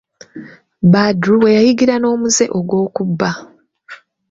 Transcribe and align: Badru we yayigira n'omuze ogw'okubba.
Badru 0.91 1.35
we 1.41 1.49
yayigira 1.57 1.95
n'omuze 1.99 2.45
ogw'okubba. 2.57 3.29